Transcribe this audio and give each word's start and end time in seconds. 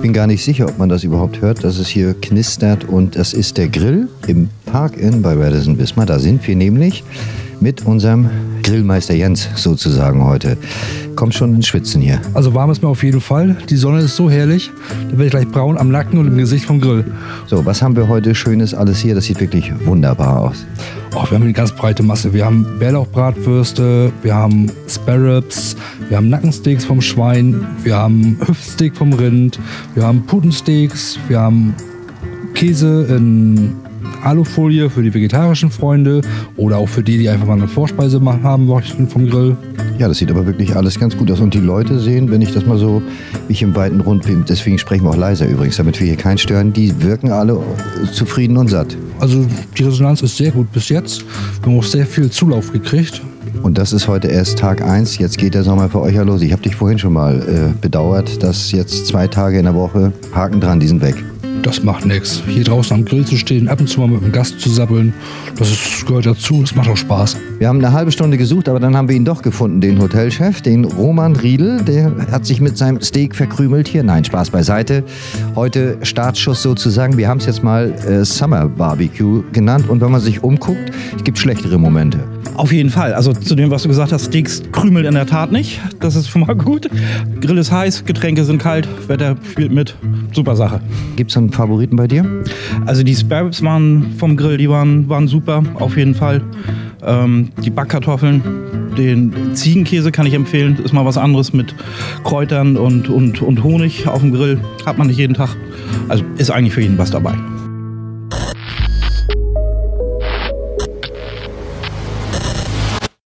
bin 0.00 0.12
gar 0.14 0.26
nicht 0.26 0.42
sicher, 0.42 0.66
ob 0.66 0.78
man 0.78 0.88
das 0.88 1.04
überhaupt 1.04 1.42
hört, 1.42 1.62
dass 1.62 1.78
es 1.78 1.88
hier 1.88 2.14
knistert 2.14 2.84
und 2.84 3.16
das 3.16 3.34
ist 3.34 3.58
der 3.58 3.68
Grill 3.68 4.08
im 4.26 4.48
Park-In 4.64 5.20
bei 5.20 5.34
Radisson 5.34 5.78
Wismar. 5.78 6.06
Da 6.06 6.18
sind 6.18 6.46
wir 6.48 6.56
nämlich 6.56 7.04
mit 7.60 7.84
unserem 7.84 8.30
Grillmeister 8.62 9.14
Jens 9.14 9.48
sozusagen 9.56 10.24
heute. 10.24 10.56
Kommt 11.16 11.34
schon 11.34 11.54
ins 11.54 11.66
Schwitzen 11.66 12.00
hier. 12.00 12.20
Also 12.32 12.54
warm 12.54 12.70
ist 12.70 12.82
mir 12.82 12.88
auf 12.88 13.02
jeden 13.02 13.20
Fall. 13.20 13.56
Die 13.68 13.76
Sonne 13.76 14.00
ist 14.00 14.16
so 14.16 14.30
herrlich. 14.30 14.70
Da 15.10 15.12
werde 15.12 15.24
ich 15.24 15.30
gleich 15.30 15.48
braun 15.48 15.76
am 15.76 15.90
Nacken 15.90 16.18
und 16.18 16.28
im 16.28 16.38
Gesicht 16.38 16.64
vom 16.64 16.80
Grill. 16.80 17.04
So, 17.46 17.66
was 17.66 17.82
haben 17.82 17.94
wir 17.94 18.08
heute 18.08 18.34
Schönes 18.34 18.72
alles 18.72 19.00
hier? 19.00 19.14
Das 19.14 19.24
sieht 19.24 19.40
wirklich 19.40 19.70
wunderbar 19.84 20.40
aus. 20.40 20.64
Oh, 21.12 21.24
wir 21.24 21.32
haben 21.32 21.42
eine 21.42 21.52
ganz 21.52 21.72
breite 21.72 22.04
Masse. 22.04 22.32
Wir 22.32 22.46
haben 22.46 22.78
Bärlauchbratwürste, 22.78 24.12
wir 24.22 24.34
haben 24.34 24.70
Sparrows, 24.86 25.74
wir 26.08 26.16
haben 26.16 26.28
Nackensteaks 26.28 26.84
vom 26.84 27.00
Schwein, 27.00 27.66
wir 27.82 27.96
haben 27.96 28.38
Hüftsteak 28.46 28.96
vom 28.96 29.12
Rind, 29.12 29.58
wir 29.94 30.04
haben 30.04 30.24
Putensteaks, 30.26 31.18
wir 31.28 31.40
haben 31.40 31.74
Käse 32.54 33.06
in 33.10 33.74
Alufolie 34.22 34.90
für 34.90 35.02
die 35.02 35.12
vegetarischen 35.12 35.70
Freunde 35.70 36.20
oder 36.56 36.78
auch 36.78 36.88
für 36.88 37.02
die, 37.02 37.18
die 37.18 37.28
einfach 37.28 37.46
mal 37.46 37.54
eine 37.54 37.68
Vorspeise 37.68 38.20
haben 38.42 38.66
möchten 38.66 39.08
vom 39.08 39.28
Grill. 39.28 39.56
Ja, 39.98 40.08
das 40.08 40.18
sieht 40.18 40.30
aber 40.30 40.46
wirklich 40.46 40.74
alles 40.76 40.98
ganz 40.98 41.16
gut 41.16 41.30
aus. 41.30 41.40
Und 41.40 41.54
die 41.54 41.60
Leute 41.60 41.98
sehen, 41.98 42.30
wenn 42.30 42.40
ich 42.42 42.52
das 42.52 42.64
mal 42.66 42.78
so, 42.78 43.02
wie 43.48 43.52
ich 43.52 43.62
im 43.62 43.74
weiten 43.74 44.00
Rund 44.00 44.24
bin, 44.24 44.44
deswegen 44.48 44.78
sprechen 44.78 45.04
wir 45.04 45.10
auch 45.10 45.16
leiser 45.16 45.46
übrigens, 45.46 45.76
damit 45.76 46.00
wir 46.00 46.06
hier 46.06 46.16
keinen 46.16 46.38
stören, 46.38 46.72
die 46.72 47.02
wirken 47.02 47.30
alle 47.30 47.60
zufrieden 48.12 48.56
und 48.56 48.68
satt. 48.68 48.96
Also 49.18 49.46
die 49.76 49.82
Resonanz 49.82 50.22
ist 50.22 50.36
sehr 50.36 50.50
gut 50.50 50.72
bis 50.72 50.88
jetzt. 50.88 51.24
Wir 51.62 51.72
haben 51.72 51.78
auch 51.78 51.84
sehr 51.84 52.06
viel 52.06 52.30
Zulauf 52.30 52.72
gekriegt. 52.72 53.20
Und 53.62 53.76
das 53.76 53.92
ist 53.92 54.08
heute 54.08 54.28
erst 54.28 54.58
Tag 54.58 54.80
1. 54.80 55.18
Jetzt 55.18 55.36
geht 55.36 55.54
der 55.54 55.64
Sommer 55.64 55.88
für 55.88 56.00
euch 56.00 56.14
ja 56.14 56.22
los. 56.22 56.40
Ich 56.40 56.52
habe 56.52 56.62
dich 56.62 56.74
vorhin 56.74 56.98
schon 56.98 57.12
mal 57.12 57.40
äh, 57.42 57.78
bedauert, 57.80 58.42
dass 58.42 58.72
jetzt 58.72 59.06
zwei 59.06 59.26
Tage 59.26 59.58
in 59.58 59.64
der 59.64 59.74
Woche 59.74 60.12
Haken 60.34 60.60
dran, 60.60 60.80
die 60.80 60.88
sind 60.88 61.02
weg. 61.02 61.16
Das 61.62 61.82
macht 61.82 62.06
nichts. 62.06 62.42
Hier 62.46 62.64
draußen 62.64 62.96
am 62.96 63.04
Grill 63.04 63.24
zu 63.24 63.36
stehen, 63.36 63.68
ab 63.68 63.80
und 63.80 63.86
zu 63.86 64.00
mal 64.00 64.08
mit 64.08 64.22
dem 64.22 64.32
Gast 64.32 64.60
zu 64.60 64.70
sabbeln, 64.70 65.12
das 65.56 65.70
ist, 65.70 66.06
gehört 66.06 66.26
dazu, 66.26 66.62
das 66.62 66.74
macht 66.74 66.88
auch 66.88 66.96
Spaß. 66.96 67.36
Wir 67.58 67.68
haben 67.68 67.78
eine 67.78 67.92
halbe 67.92 68.10
Stunde 68.10 68.38
gesucht, 68.38 68.68
aber 68.68 68.80
dann 68.80 68.96
haben 68.96 69.08
wir 69.08 69.16
ihn 69.16 69.24
doch 69.24 69.42
gefunden, 69.42 69.80
den 69.80 70.00
Hotelchef, 70.00 70.62
den 70.62 70.84
Roman 70.84 71.36
Riedel. 71.36 71.82
Der 71.84 72.12
hat 72.30 72.46
sich 72.46 72.60
mit 72.60 72.78
seinem 72.78 73.00
Steak 73.02 73.36
verkrümelt 73.36 73.88
hier. 73.88 74.02
Nein, 74.02 74.24
Spaß 74.24 74.50
beiseite. 74.50 75.04
Heute 75.54 75.98
Startschuss 76.02 76.62
sozusagen. 76.62 77.18
Wir 77.18 77.28
haben 77.28 77.38
es 77.38 77.46
jetzt 77.46 77.62
mal 77.62 77.92
äh, 78.06 78.24
Summer 78.24 78.66
Barbecue 78.66 79.42
genannt. 79.52 79.88
Und 79.88 80.00
wenn 80.00 80.10
man 80.10 80.20
sich 80.20 80.42
umguckt, 80.42 80.90
es 81.14 81.24
gibt 81.24 81.38
schlechtere 81.38 81.78
Momente. 81.78 82.18
Auf 82.60 82.72
jeden 82.72 82.90
Fall. 82.90 83.14
Also 83.14 83.32
zu 83.32 83.54
dem, 83.54 83.70
was 83.70 83.84
du 83.84 83.88
gesagt 83.88 84.12
hast, 84.12 84.26
Steaks 84.26 84.62
krümelt 84.70 85.06
in 85.06 85.14
der 85.14 85.24
Tat 85.24 85.50
nicht. 85.50 85.80
Das 85.98 86.14
ist 86.14 86.28
schon 86.28 86.42
mal 86.42 86.54
gut. 86.54 86.90
Grill 87.40 87.56
ist 87.56 87.72
heiß, 87.72 88.04
Getränke 88.04 88.44
sind 88.44 88.58
kalt, 88.60 88.86
Wetter 89.08 89.34
spielt 89.50 89.72
mit. 89.72 89.96
Super 90.34 90.54
Sache. 90.54 90.82
Gibt 91.16 91.30
es 91.30 91.38
einen 91.38 91.50
Favoriten 91.50 91.96
bei 91.96 92.06
dir? 92.06 92.26
Also 92.84 93.02
die 93.02 93.16
Sparrows 93.16 93.62
waren 93.62 94.12
vom 94.18 94.36
Grill, 94.36 94.58
die 94.58 94.68
waren, 94.68 95.08
waren 95.08 95.26
super, 95.26 95.62
auf 95.76 95.96
jeden 95.96 96.14
Fall. 96.14 96.42
Ähm, 97.02 97.48
die 97.64 97.70
Backkartoffeln, 97.70 98.42
den 98.94 99.54
Ziegenkäse 99.54 100.12
kann 100.12 100.26
ich 100.26 100.34
empfehlen. 100.34 100.80
Ist 100.84 100.92
mal 100.92 101.06
was 101.06 101.16
anderes 101.16 101.54
mit 101.54 101.74
Kräutern 102.24 102.76
und, 102.76 103.08
und, 103.08 103.40
und 103.40 103.64
Honig 103.64 104.06
auf 104.06 104.20
dem 104.20 104.34
Grill. 104.34 104.60
Hat 104.84 104.98
man 104.98 105.06
nicht 105.06 105.16
jeden 105.16 105.32
Tag. 105.32 105.56
Also 106.08 106.24
ist 106.36 106.50
eigentlich 106.50 106.74
für 106.74 106.82
jeden 106.82 106.98
was 106.98 107.10
dabei. 107.10 107.32